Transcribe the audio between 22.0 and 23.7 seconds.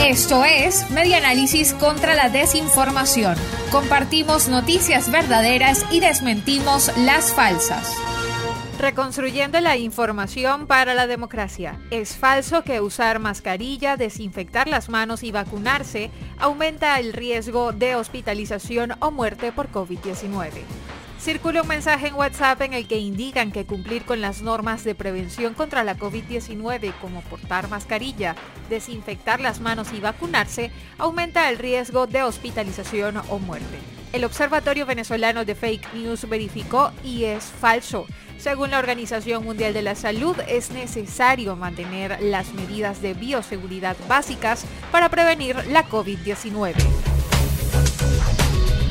en WhatsApp en el que indican que